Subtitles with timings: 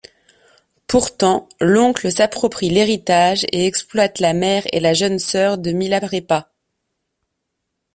[0.87, 6.49] Pourtant, l’oncle s’approprie l'héritage et exploite la mère et la jeune sœur de Milarépa.